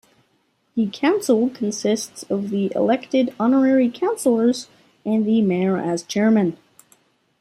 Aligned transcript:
The 0.75 0.87
council 0.91 1.51
consists 1.51 2.23
of 2.23 2.49
the 2.49 2.73
elected 2.73 3.35
honorary 3.39 3.87
councilors 3.87 4.67
and 5.05 5.27
the 5.27 5.43
mayor 5.43 5.77
as 5.77 6.01
chairman. 6.01 6.57